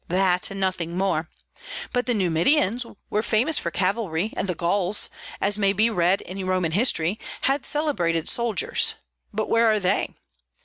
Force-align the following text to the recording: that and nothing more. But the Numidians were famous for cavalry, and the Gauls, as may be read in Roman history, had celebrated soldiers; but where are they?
that 0.07 0.49
and 0.49 0.59
nothing 0.59 0.97
more. 0.97 1.29
But 1.93 2.07
the 2.07 2.15
Numidians 2.15 2.87
were 3.11 3.21
famous 3.21 3.59
for 3.59 3.69
cavalry, 3.69 4.33
and 4.35 4.49
the 4.49 4.55
Gauls, 4.55 5.11
as 5.39 5.59
may 5.59 5.73
be 5.73 5.91
read 5.91 6.21
in 6.21 6.43
Roman 6.47 6.71
history, 6.71 7.19
had 7.41 7.67
celebrated 7.67 8.27
soldiers; 8.27 8.95
but 9.31 9.47
where 9.47 9.67
are 9.67 9.79
they? 9.79 10.15